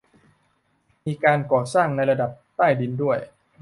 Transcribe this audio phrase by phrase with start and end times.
[1.05, 3.17] มีการก่อสร้างในระดับใต้ดินด้วย